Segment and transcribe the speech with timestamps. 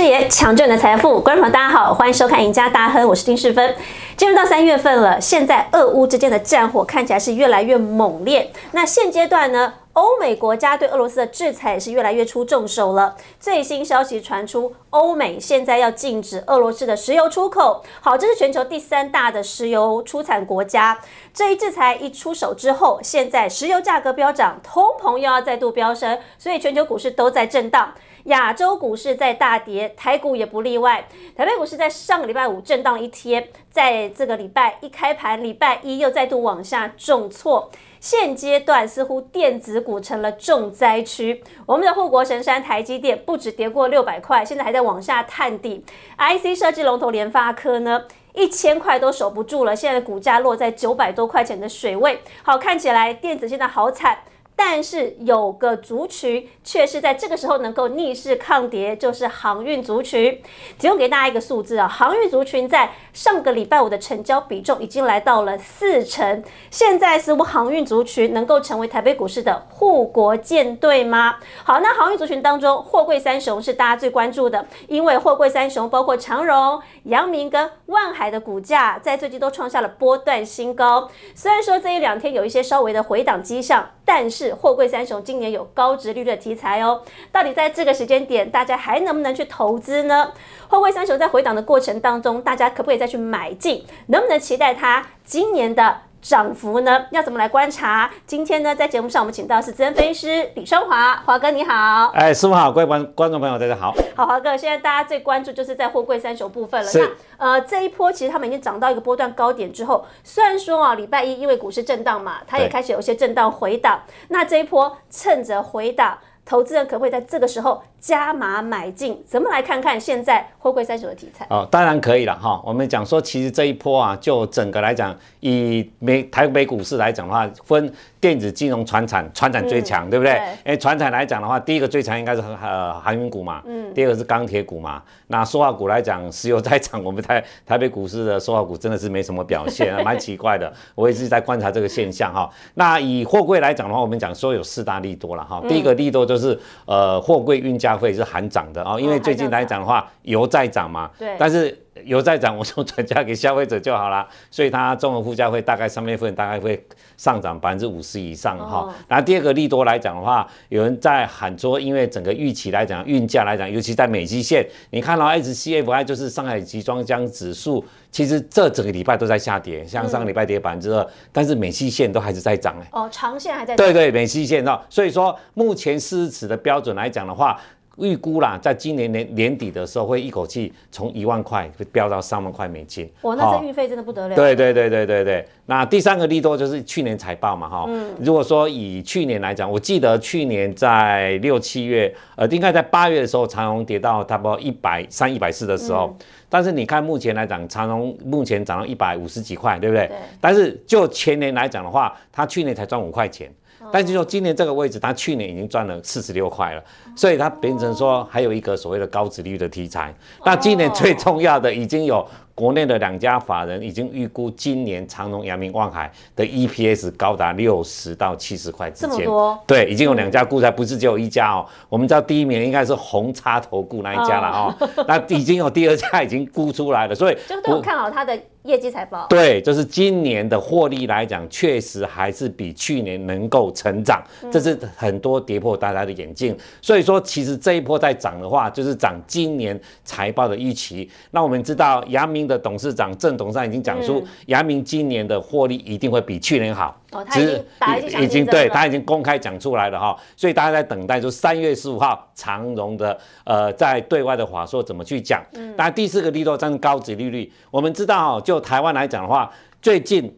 [0.00, 1.20] 视野，抢救你的财富。
[1.20, 3.76] 观众朋友，大家好，欢迎收看《赢家大亨》，我是丁世芬。
[4.16, 8.50] 进入到三月份了，现在俄乌之间的战火看起来是越来越猛烈。
[8.72, 13.16] 那现阶段呢，欧美国家对俄罗斯的制裁也是越来越出重手了。
[13.40, 17.82] 最新消息传出，欧美现在要禁止俄罗斯的石油出口。
[18.00, 21.00] 好，这是全球第三大的石油出产国家。
[21.34, 27.92] 这一制裁一出手之后，现在石油价格飙涨，通膨又要再度飙升，所以全球股市都在震荡。
[28.24, 31.08] 亚洲股市在大跌，台股也不例外。
[31.34, 37.70] 台北股市在上个礼拜五震荡了一天，在这个礼拜一开盘，礼拜一又再度往下重挫。
[38.00, 41.44] 现阶段似乎电子股成了重灾区。
[41.66, 45.84] 我们的护国神山台积电不止跌过六百块，现在还在往下探底。
[46.18, 52.22] IC 设计龙头联发科呢，一千块都守不住了，现在的股价落在九百多块钱的水位。
[52.42, 54.20] 好，看起来电子现在好惨。
[54.62, 60.38] 但是有个族群却是在这个时候能够逆势抗跌，就是航运族群。
[60.78, 66.44] 提供给大家一个数字啊，航运族群在上个礼拜五的成交比重已经来到了四成。
[66.70, 71.38] 现在似乎航运族群能够成为台北股市的护国舰队吗？
[71.64, 81.10] 好，那航运族群当中，货柜三雄是大家最关注的，因为货柜三雄包括长荣、阳明跟万海的股价在最近都创下了波段新高。
[81.34, 90.32] 虽然说这一两天有一些稍微的回档迹象，但是货柜三雄今年有高值率的题材哦，到底在这个时间点，大家还能不能去投资呢？
[90.68, 93.84] 货柜三雄在回档的过程当中，大家可不可以再去买进？
[94.06, 96.02] 能不能期待它今年的？
[96.20, 97.06] 涨幅呢？
[97.10, 98.10] 要怎么来观察？
[98.26, 102.08] 今天呢，在节目上我们请到是资深分析师李双华，华哥你好。
[102.14, 103.94] 哎，师傅好，各位观观众朋友大家好。
[104.14, 106.90] 好，华哥，现在大家最关注就是在货柜三雄部分了。
[107.38, 114.02] 那呃，这一波其实他们已经涨到一个波段高点之后，虽然说啊，礼拜一因为股市震荡嘛，它也开始有些震荡回档。
[114.28, 116.18] 那这一波趁着回档。
[116.50, 119.16] 投资人可不可以在这个时候加码买进？
[119.24, 121.46] 怎么来看看现在货柜三雄的题材？
[121.48, 122.60] 哦，当然可以了哈。
[122.64, 130.32] 我们讲说，其实这一波啊，就整个来讲，以美台北股市来讲的话，分电子、金融、船产，船产最强，对不对？
[130.64, 135.00] 哎，船产来讲的话，第一个最强应该是呃航运股嘛，嗯，第二个是钢铁股嘛。
[135.28, 140.72] 那塑化股来讲，石油在涨，我们台 台北股市的塑化股真的是没什么表现， 蛮奇怪的。
[140.96, 142.50] 我一直在观察这个现象哈。
[142.74, 145.62] 那以货柜来讲的话，我们讲说有四大利多了哈。
[145.68, 146.39] 第一个利多就是。
[146.40, 156.82] 是呃，货柜运价费是含涨的啊，因为最近来讲的话，油在涨嘛，对，但是油在涨，我就转嫁给消费者就好了， 所以它综合附加费大概三月份大概会
[157.16, 158.94] 上涨百分之五十以上哈。
[159.08, 167.84] 然后第二个利多来讲的话，有人在喊说，因为整个预期来讲，运价来讲，尤其在美基线，你看到 SCFI 就是上海集装箱指数。
[168.12, 172.88] 其实这整个礼拜都在下跌，像上个礼拜跌百分之二，但是美西线都还是在涨哎。
[172.90, 173.76] 哦，长线还在。
[173.76, 177.60] 对对，美西线哦，所以说目前四十尺的标准来讲的话。
[178.00, 183.10] 预估啦，在今年年年底的时候，会一口气从一万块飙到三万块美金。
[183.22, 184.34] 哇，那这运费真的不得了。
[184.34, 185.46] 对对对对对对。
[185.66, 187.84] 那第三个利多就是去年财报嘛，哈。
[187.88, 188.10] 嗯。
[188.20, 196.16] 如果说以去年来讲，我记得去年在六七月，呃，应该在八月的时候，长荣跌到差不多一百三、一百四的时候。
[196.48, 200.08] 但是你看目前来讲，长荣目前涨到一百五十几块，对不对？
[200.08, 200.16] 对。
[200.40, 203.48] 但是就前年来讲的话，它去年才赚五块钱。
[203.92, 206.82] 但是说今年这个位置，它去年已经赚了四十六块了，
[207.16, 210.14] 所以它变成说还有一个所谓的高值率的题材。
[210.44, 212.26] 那今年最重要的已经有。
[212.60, 219.10] 国内的两家法人已经预估今年长隆、阳明、望海的 EPS 高达六十到七十块之间。
[219.12, 219.58] 这么多？
[219.66, 221.64] 对，已经有两家估在，不是只有一家哦。
[221.88, 225.04] 我们知道第一名应该是红叉投顾那一家了哦。
[225.08, 229.26] 那已经有第二家已经估出来了，所以 就都看好它的业绩财报。
[229.30, 234.22] 对，就是今年的获利来讲，确实还是比去年能够成长，
[234.52, 236.54] 这是很多跌破大家的眼镜。
[236.82, 241.10] 所以说，其实这一波在涨的话，就是涨今年财报的预期。
[241.30, 242.49] 那我们知道阳明。
[242.50, 246.94] 的董事长郑董事长已经讲出，阳明今年的获利一定会比去年好。
[247.12, 255.42] 哦，他已经已经对他已经公开讲出来了哈，所以大家在等待，就三月十五号长荣的呃在对外的话说怎么去讲。
[255.54, 259.50] 嗯，那第四个利多占高值利率，我们知道就台湾来讲的话，
[259.82, 260.32] 最近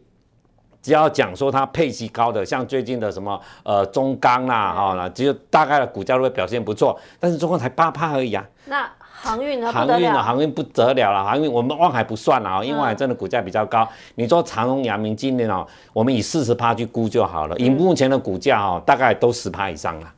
[0.83, 8.45] 只要讲说它配息高的，像最近的什么呃中钢啦哈，那只有大概的股价都会表现不错，但是中钢才八趴而已啊。
[8.65, 9.71] 那航运呢？
[9.71, 10.21] 航运呢？
[10.21, 11.23] 航运不得了了。
[11.23, 13.87] 航运我们望海不算了啊，因为望海真的股价比较高。
[14.15, 17.55] 你说长荣、阳明今年哦，我们以四十趴去估就好了。
[17.57, 20.13] 以目前的股价哦，大概都十趴以上了，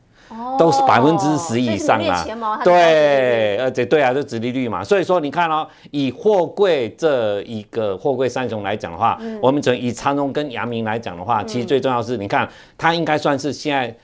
[0.57, 2.25] 都是百分之十以上啊。
[2.63, 4.83] 对，而且对啊，就殖利率嘛。
[4.83, 13.95] 所以说你看哦，以货柜这一个货柜三雄来讲的话，我们从以长荣跟阳明来讲的话，其实最重要是你看它应该算是现在。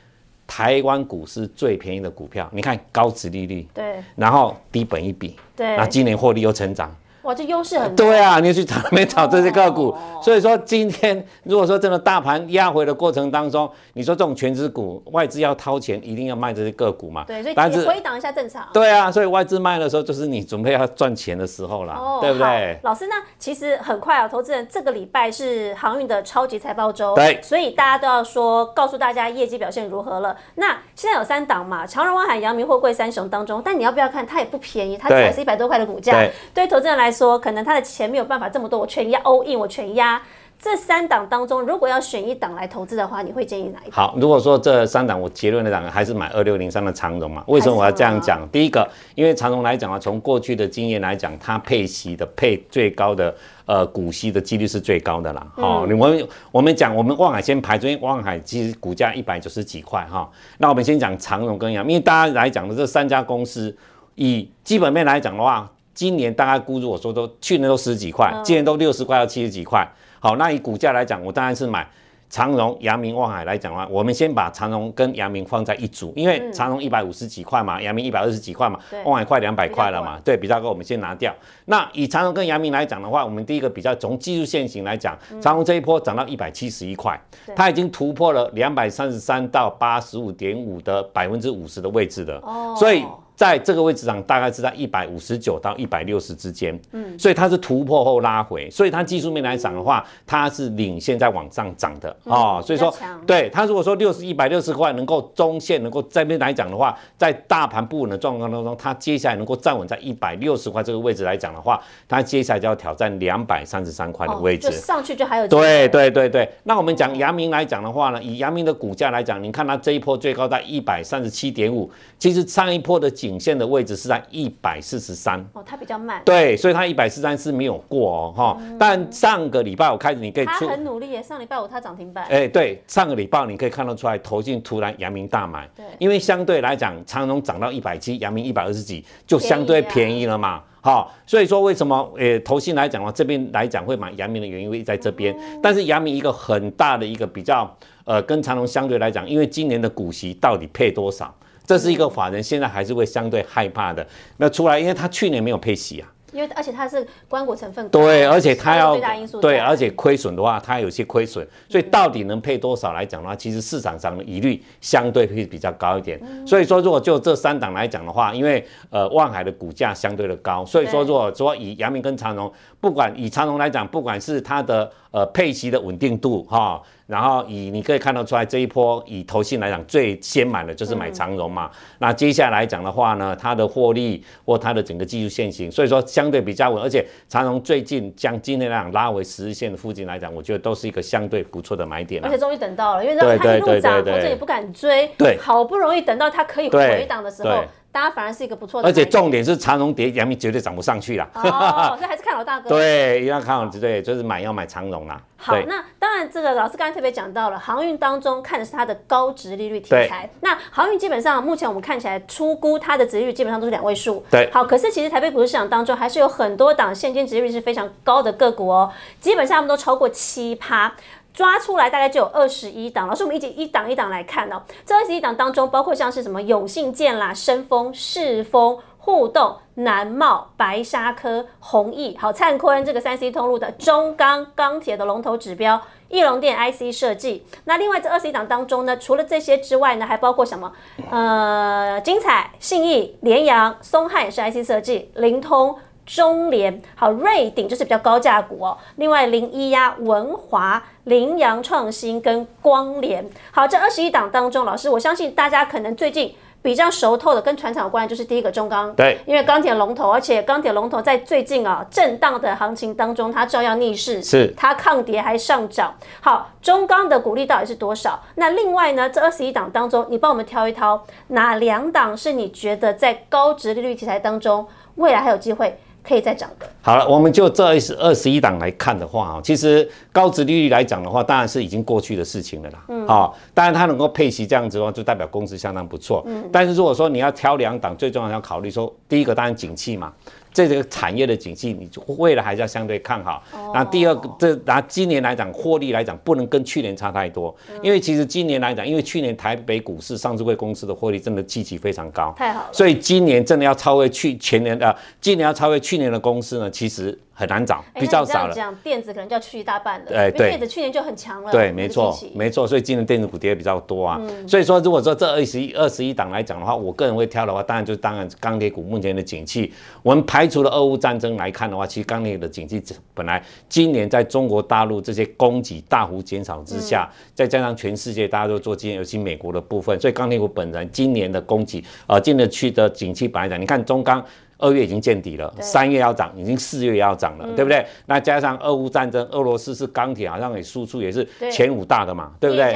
[0.48, 2.46] 台湾股市最便宜的股票。
[2.52, 6.94] 你看高值利率，对然后低本一比，对那今年获利又成长。
[7.24, 8.08] 哇，这优势很多。
[8.08, 10.22] 对啊，你去找没找这些个股哦？
[10.24, 17.24] 所以说今天如果说真的大盘压回的过程当中，你说这种全值股外资要掏钱，一定要卖这些个股嘛？
[17.26, 18.68] 对，所以你回档一下正常。
[18.74, 22.80] 对啊，所以外资卖的时候，就是你准备要赚钱的时候啦，对不对？
[22.84, 30.36] 老师，那其实很快啊，投资人这个礼拜是航运的超级财报周，对所以大家都要说告诉大家业绩表现如何了。
[30.56, 40.22] 那现在有三档嘛，长荣、万海、阳明、货柜三雄当中，但你要不要看它也不便宜，它对才是一百多块的股价对，对投资人来说，可能他的钱没有办法这么多，我全压 all in，我全压。
[40.64, 43.92] 这三档当中，如果要选一档来投资的话，你会建议哪一档？
[43.92, 47.44] 好，如果说这三档我结论来讲，还是买二六零三的长荣嘛？
[47.48, 48.48] 为什么我要这样讲？
[48.52, 53.34] 第一个，因为长荣来讲啊，从过去的经验来讲，它配息的配最高的
[53.66, 55.48] 呃股息的几率是最高的啦。
[55.56, 60.30] 哦，你们我们讲我们望海先排，昨天望海其实股价一百九十几块哈。
[60.60, 63.76] 那我们先讲长荣跟阳，因为大家来讲的这三家公司，
[64.14, 65.68] 以基本面来讲的话，
[66.02, 69.88] 今年大概估如我说都去年都十几块，今年都六十块到七十几块。
[70.20, 71.88] 好，那以股价来讲，我当然是买
[72.28, 81.32] 长荣、阳明、望海来讲的话，我们先把长荣跟阳明放在一组，因为长荣一百五十几块嘛，阳明一百二十几块嘛对，望海快两百块了嘛，对，比较高，我们先拿掉。
[81.66, 87.16] 那以长荣跟阳明来讲的话，我们第一个比较从技术线型来讲，长荣这一波涨到一百七十一块，
[87.56, 92.76] 它已经突破了两百三十三到八十五点五的百分之五十的位置了，哦。
[92.76, 93.06] 所以。
[93.42, 102.16] 在这个位置上，大概是在一百五十九到一百六十之间，嗯，所以它是突破后拉回，所以它技术面来讲的话，它是领先在往上涨的。
[102.26, 102.96] 哦，所以说
[103.26, 114.72] 对它如果说六十一百六十块能够中线能够这边来讲的话，在大盘不稳的状况当中，它接下来能够站稳在一百六十块这个位置来讲的话，它接下来就要挑战两百三十三块的位置。
[114.74, 121.90] 上去就还有对对对对，那我们讲阳明来讲的话呢，以阳明的股价来讲，你看它这一波最高在一百三十七点五，
[122.20, 125.40] 其实上一波的颈线的位置是在一百四十三。
[125.54, 135.86] 哦，它比较慢，对，所以它一百四十三是没有过哦，哈、但上个礼拜我开始你可以它出，很努力耶，上礼拜五它涨停板，哎、对，上个礼拜你可以看得出来，投信突然阳明大买，对。
[135.98, 140.62] 因为相对来讲，长荣涨到一百七，阳明一百二十几，就相对便宜了嘛。
[140.84, 147.72] 好、所以说为什么呃投信来讲的话，这边来讲会买阳明的原因会在这边，但是阳明一个很大的一个比较
[148.04, 151.32] 呃跟长隆相对来讲，因为今年的股息到底配多少，
[151.72, 154.06] 这是一个法人现在还是会相对害怕的。
[154.36, 156.12] 那出来，因为他去年没有配息啊。
[156.34, 166.18] 因为而且它是关股成分高，对，而且它要最大因素对，而且亏损的话，它有些亏损，所以到底能配多少来讲的话，其实市场上的疑虑相对会比较高一点。
[166.24, 176.82] 嗯所以说，如果就这三档来讲的话，因为呃万海的股价相对的高，所以说如果说以阳明跟长荣，不管以长荣来讲，不管是它的呃配息的稳定度哈。
[177.08, 181.70] 然后以你可以看得出来，这一波以投信来讲，最先买的就是买长荣嘛。
[182.00, 192.38] 那接下来讲的话呢，它的获利或它的整个技术线型，所以说相对比较稳，而且长荣最近将今天来讲拉回十日线的附近来讲，我觉得都是一个相对不错的买点啊而且。
[192.38, 201.30] 终于等到了，因为让对它一路涨，对对对对投资也不敢追，对好不容易等到它可以回档的时候对，大家反而是一个不错的而，且重点是长荣跌，阳明绝对涨不上去了。
[201.34, 202.70] 哦， 所以还是看老大哥。
[202.70, 205.22] 对，一定要看好，对，就是买要买长荣啦。
[205.36, 210.30] 好，那当然，这个老师刚才特别讲到了，航运当中看的是它的高值利率题材。
[210.42, 214.24] 那航运基本上目前我们看起来出估它的值利率基本上都是两位数。
[214.30, 220.94] 对好，可是其实台北股市市场当中还是有很多档现金值利率是非常高的个股哦，基本上他们都超过七趴。
[221.34, 224.62] 抓出来大概就有二十一档，老师，我们一起一档一档来看哦。
[224.86, 237.46] 这二十一档当中，包括像是什么永信建啦、深丰、世丰、互动、南茂、白沙科、弘毅，好灿坤这个三 C 通路的中钢钢铁的龙头指标，翼龙电 IC 设计。
[237.64, 240.72] 那另外这二十一档当中呢，除了这些之外呢，还包括什么？
[241.10, 245.78] 呃，精彩、信义、联阳、松汉也是 IC 设计，灵通。
[246.12, 248.78] 中联好，瑞鼎就是比较高价股哦。
[248.98, 265.96] 另外零一呀、文华、羚羊创新跟光联，好，这二十一档当中，老师我相信大家可能最近比较熟透的跟船厂有关的就是第一个中钢，对，因为钢铁龙头，而且钢铁龙头在最近啊震荡的行情当中，它照样逆势，是它抗跌还上涨。
[266.20, 268.22] 好，中钢的股利到底是多少？
[268.36, 276.68] 那另外呢，这二十一档当中，你帮我们挑一挑，哪两档是你觉得在高值利率题材当中未来还有机会可以再涨的？
[276.82, 277.64] 好了，我们就这
[278.00, 282.80] 二十一档来看的话啊，其实高值利率来讲的话，当然是已经过去的事情了啦。
[282.88, 286.24] 嗯，好、当然它能够配息这样子的话，就代表公司相当不错。
[286.26, 290.12] 嗯，但是如果说你要挑两档，最重要要考虑说，第一个当然景气嘛，
[290.54, 293.44] 这个产业的景气，你未来还是要相对看好。
[293.74, 302.70] 那第二个，这拿今年来讲，获利来讲不能跟去年差太多，因为其实今年来讲，因为去年台北股市上市会公司的获利真的积极非常高，太好了。
[302.72, 307.18] 所以今年真的要超越去前年的，今年要超越去年的公司呢，其实。
[307.42, 308.54] 很难找，比较少了。
[308.54, 310.12] 讲电子可能就要去一大半了。
[310.14, 311.52] 哎，对，电子去年就很强了。
[311.52, 312.68] 对，没错，没错。
[312.68, 314.22] 所以今年电子股跌比较多啊。
[314.48, 322.80] 所以说，如果说这二十一、二十一档来讲的话，我个人会挑的话，当然就是当然钢铁股目前的景气，我们排除了俄乌战争来看的话，其实钢铁的景气
[323.16, 334.24] 本来今年在中国大陆这些供给大幅减少之下，再加上全世界大家都做基建，尤其美国的部分，所以钢铁股本人今年的供给，呃，今年去的景气本来讲，你看中钢。
[334.62, 337.86] 二月已经见底了，三月要涨，已经四月要涨了，对不对？
[338.06, 342.72] 那加上俄乌战争，俄罗斯是钢铁好像也输出也是前五大的嘛，对不对？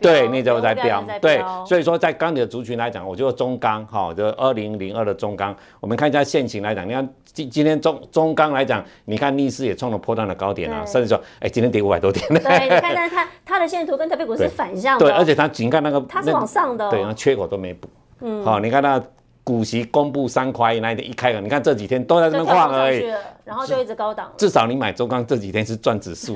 [0.00, 12.24] 对，那又在飙，对，所以说在钢铁族群来讲，我觉得中钢哈，就二零零二的中钢，我们看一下现情来讲，你看今今天中中钢来讲，你看逆势也创了破断的高点啊，甚至说，哎，今天跌五百多点。
[12.28, 17.88] 对，你看，它它的线图跟特别股是反向的，对，而且它仅看那个，它是往上的，对，那缺口都没补，
[18.20, 19.02] 嗯，好，你看那。
[19.44, 23.04] 股息公布三块那一天一开了，你看这几天都在这边晃而已，
[23.44, 24.32] 然后就一直高档。
[24.38, 26.32] 至少你买周刚这几天是赚指数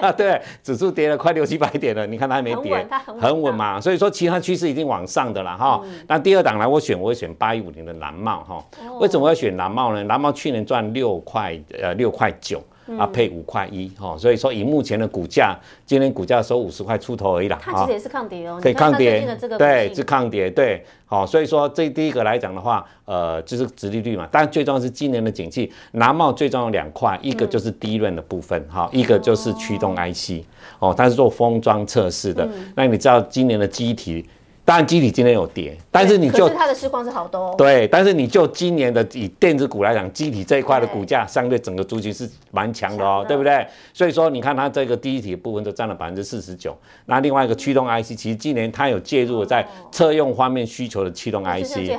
[0.00, 2.88] 啊， 对，指数跌了快六七百点了，你看它还没跌，
[3.20, 3.78] 很稳嘛。
[3.78, 5.82] 所以说其他趋势已经往上的了哈。
[6.06, 8.64] 那第二档来我选，我会选八一五零的蓝帽哈。
[8.98, 10.02] 为什么要选蓝帽呢？
[10.04, 12.62] 蓝帽去年赚六块呃六块九。
[12.96, 17.58] 啊，配五块一哈，所以说以目前的股价，今天股价收五十块出头而已啦。
[17.60, 19.26] 它其实也是抗跌哦，可以抗跌，
[19.58, 30.44] 对，是抗跌，对，好，所以说这第一个来讲的话，呃，就是殖利率嘛，但最重要是今年的景气，南茂最重要两块，一个就是低润的部分哈，一个就是驱动 IC，
[30.78, 34.24] 哦，它是做封装测试的，那你知道今年的机体。
[34.68, 37.54] 当然，基体今天有跌，但是你就它的市况是好多。
[37.56, 43.66] 对，但是你就今年的以电子股来讲，基体这一块的股价相对整个族群是蛮强的哦，对不对？
[43.94, 46.76] 所以说你看它这个第一体部分就占了百分之四十九。
[47.06, 51.90] 那另外一个驱动 IC，其实今年它有介入在车用方面需求的驱动 IC，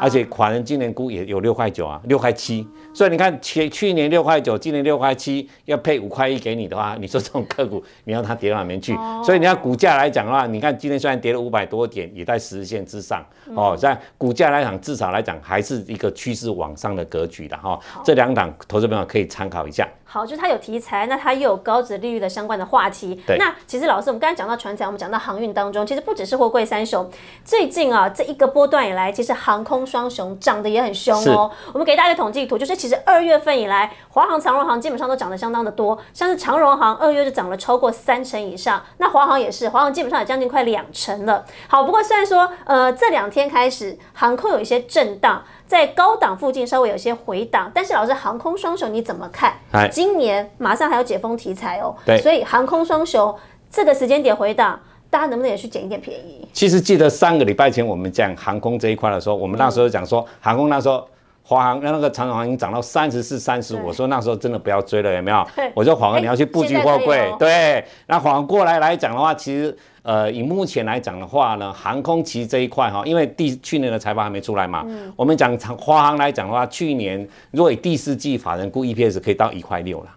[0.00, 2.64] 而且华人今年估也有六块九啊，六块七。
[2.94, 8.96] 所以你看去去年六块九，今年六块七，要配五块一给你的话，你说这种个股，你要它跌到哪边去？
[9.24, 12.11] 所以你要股价来讲的话，你看今天虽然跌了五百多点。
[12.12, 17.78] 也在十日线之上哦，在股价来讲，至少来讲还是一个趋势往上的格局的哈。
[18.04, 19.88] 这两档投资朋友可以参考一下。
[20.12, 23.14] 好，就是它有题材，那它又有高值利率的相关的话题。
[23.26, 23.38] 对。
[23.38, 27.10] 那其实老师，我们刚才讲到船产，我们讲到航运当中，其实不只是货柜三雄，
[27.42, 31.50] 最近啊这一个波段以来，其实航空双雄涨得也很凶哦。
[31.72, 41.46] 我们给大家一个统计图，就是其实二月份以来，华航、长荣航基本上都涨得相当的多，像是长荣航二月就涨了超过三成以上，那华航也是，华航基本上也将近快两成了。
[41.68, 45.42] 好，不过虽然说呃这两天开始航空有一些震荡。
[45.64, 49.54] 在高档附近稍微有些回档，但是老师航空双雄你怎么看？
[50.02, 53.32] 今年马上还有解封题材哦，对，所以航空双雄
[53.70, 54.76] 这个时间点回档，
[55.08, 56.44] 大家能不能也去捡一点便宜？
[56.52, 61.06] 其实记得上个礼拜前我们讲航空这一块的时候，我们那时候讲说航空那时候
[61.42, 65.46] 华航那个长荣航已经涨到三十四、三十五，我说那时候真的不要追了，有没有？
[65.74, 69.76] 我说华航你要去布局货柜，对，那华航过来来讲的话，其实。
[70.04, 74.84] 呃，以目前来讲的话呢，航空其实这一块哈，因为第去年的财报还没出来嘛，
[75.14, 80.08] 我们讲长华航来讲的话，去年如果以第四季法人估 EPS 可以到一块六了。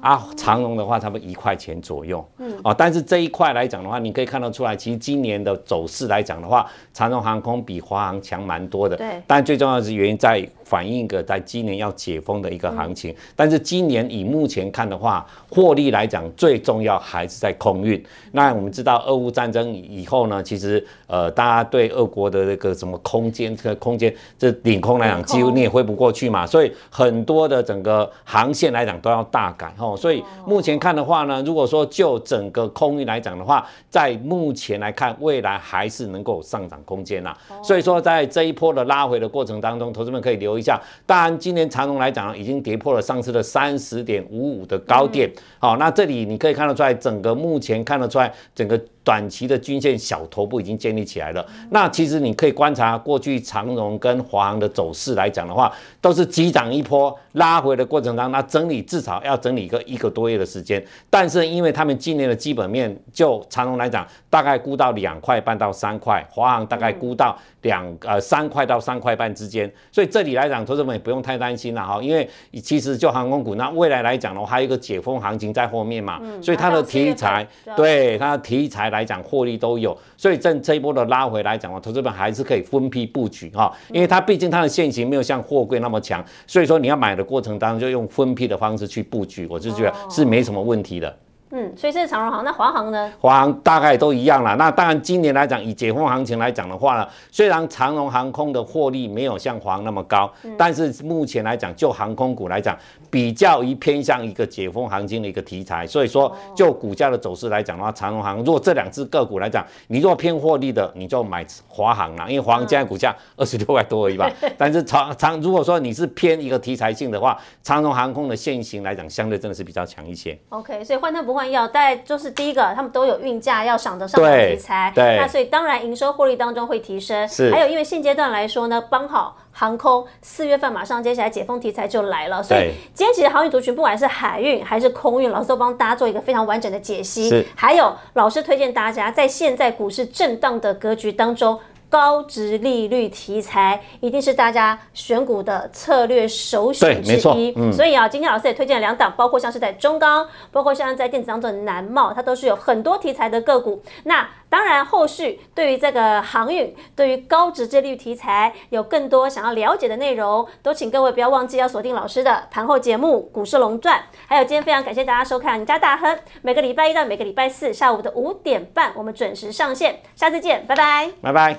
[0.00, 2.24] 啊，长荣的话，差不多一块钱左右。
[2.38, 8.96] 嗯，哦，但是这一块来讲的话，你可以看得出来，其实今年的走势来讲的话，长荣航空比华航强蛮多的。
[8.96, 9.20] 对。
[9.26, 13.14] 但最重要的是原因在反映一个在今年要解封的一个行情。
[13.36, 18.04] 但是今年以目前看的话，获利来讲最重要还是在空运。
[18.32, 26.44] 那我们知道，俄乌战争以后呢，其实呃，大家对俄国的那个什么空间，这个空间这领空来讲，几乎你也挥不过去嘛。
[26.44, 29.96] 所以很多的整个航线来讲都要大改哦。
[29.96, 37.36] 所以目前看的话呢，如果说就整个空运来讲的话，在目前来看，未来还是能够上涨空间呐。
[37.62, 40.80] 所以说，在这一波的拉回的过程当中，投资们可以留一下。
[41.04, 45.30] 当然，今年长隆来讲，已经跌破了上次的三十点五五的高点。
[45.58, 48.80] 好，那这里你可以看得出来，整个目前看得出来，整个。
[49.06, 51.46] 短期的均线小头部已经建立起来了。
[51.70, 60.84] 那其实你可以观察过去长荣跟华航的走势来讲的话，都是急涨一波拉回的过程当中，那整理至少要整理一个一个多月的时间。
[61.08, 69.72] 但是因为他们今年的基本面，就长荣来讲，大概估到两块半到三块，华航大概估到两呃三块到三块半之间。
[69.92, 72.28] 所以这里来讲，投资们也不用太担心了哈，因为
[72.60, 77.46] 其实就航空股，那未来来讲的话，还有一个解封行情在后面嘛，所以它的题材
[77.76, 78.95] 对它的题材。
[78.96, 91.14] 来讲获利都有，所以这这一波的拉回来讲投资本还是可以分批布局哈，因为它毕竟它的现形没有像货柜那么强，所以说你要买的过程当中就用分批的方式去布局，我就觉得是没什么问题的。
[91.58, 93.10] 嗯，所以这是长荣航，那华航呢？
[93.18, 94.54] 华航大概都一样啦。
[94.56, 102.76] 那当然，今年来讲，以解封行情来讲的话呢，虽然长荣航空的获利没有像华航那么高，但是目前来讲，就航空股来讲，
[103.10, 105.86] 比较于偏向一个解封行情的一个题材。
[105.86, 114.30] 所以说，就股价的走势来讲的话，长荣航如果这两只个股来讲，你如果偏获利的，你就买华航啦，因为华航现在股价二十六块多而已吧。
[114.58, 120.38] 但是长长如果说你是偏一个题材性的话，长荣航空的现行来讲，相对真的是比较强一些。
[120.50, 127.26] OK，所以换汤不换药，大概就是第一个，他们都有运价要赏得上的题材，对，那所以当然营收获利当中会提升。
[127.28, 137.28] 是，还有因为现阶段来说呢，刚好航空四月份马上接下来解封题材就来了，所以今天其实航运族群不管是海运还是空运，老师都帮大家做一个非常完整的解析。
[137.28, 141.58] 是，还有老师推荐大家在现在股市震荡的格局当中。
[141.96, 153.82] 高值利率题材一定是大家选股的策略首选之一，嗯，所以啊，今天老师也推荐了两档，包括像是在中钢，包括像在电子当中的南茂，它都是有很多题材的个股。
[154.04, 171.56] 那当然，后续对于这个航运，对于高值利率题材有更多想要了解的内容，都请各位不要忘记要锁定老师的盘后节目《股市龙传》，还有今天非常感谢大家收看《赢家大亨》，每个礼拜一到每个礼拜四下午的五点半，我们准时上线，下次见，拜拜，拜拜。